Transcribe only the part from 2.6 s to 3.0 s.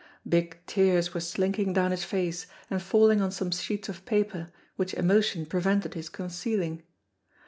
and